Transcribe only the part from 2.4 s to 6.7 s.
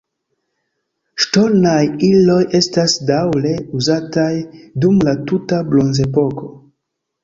estas daŭre uzataj dum la tuta bronzepoko.